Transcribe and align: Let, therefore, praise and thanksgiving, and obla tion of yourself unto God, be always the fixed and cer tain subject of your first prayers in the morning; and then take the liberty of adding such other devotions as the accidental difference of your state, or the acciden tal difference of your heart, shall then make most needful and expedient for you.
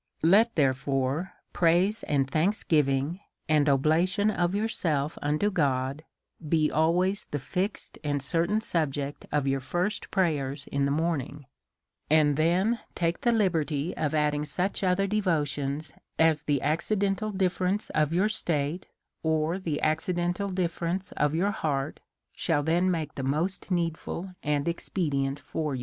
Let, 0.23 0.55
therefore, 0.55 1.33
praise 1.53 2.01
and 2.01 2.27
thanksgiving, 2.27 3.19
and 3.47 3.67
obla 3.67 4.07
tion 4.07 4.31
of 4.31 4.55
yourself 4.55 5.15
unto 5.21 5.51
God, 5.51 6.03
be 6.49 6.71
always 6.71 7.25
the 7.29 7.37
fixed 7.37 7.99
and 8.03 8.19
cer 8.19 8.47
tain 8.47 8.61
subject 8.61 9.27
of 9.31 9.47
your 9.47 9.59
first 9.59 10.09
prayers 10.09 10.65
in 10.71 10.85
the 10.85 10.89
morning; 10.91 11.45
and 12.09 12.35
then 12.35 12.79
take 12.95 13.21
the 13.21 13.31
liberty 13.31 13.95
of 13.95 14.15
adding 14.15 14.43
such 14.43 14.83
other 14.83 15.05
devotions 15.05 15.93
as 16.17 16.41
the 16.41 16.63
accidental 16.63 17.29
difference 17.31 17.91
of 17.91 18.11
your 18.11 18.27
state, 18.27 18.87
or 19.21 19.59
the 19.59 19.81
acciden 19.83 20.33
tal 20.33 20.49
difference 20.49 21.11
of 21.11 21.35
your 21.35 21.51
heart, 21.51 21.99
shall 22.33 22.63
then 22.63 22.89
make 22.89 23.23
most 23.23 23.69
needful 23.69 24.33
and 24.41 24.67
expedient 24.67 25.37
for 25.39 25.75
you. 25.75 25.79